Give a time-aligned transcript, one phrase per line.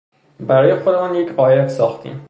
[0.39, 2.19] برای خودمان یک قایق ساختیم.